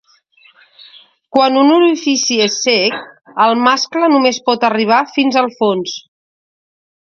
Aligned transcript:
Quan 1.35 1.59
un 1.63 1.69
orifici 1.75 2.37
és 2.45 2.55
cec, 2.63 2.95
el 3.45 3.53
mascle 3.67 4.09
només 4.15 4.41
pot 4.49 4.67
arribar 4.71 5.03
fins 5.19 5.39
al 5.43 5.53
fons. 5.61 5.97